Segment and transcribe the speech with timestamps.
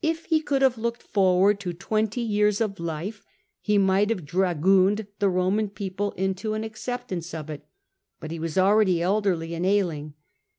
[0.00, 3.22] If he could have looked forward to twenty years of life,
[3.60, 7.66] he might have dragooned the Eoman people into an acceptance of it;
[8.18, 10.14] but he was already elderly and ailing.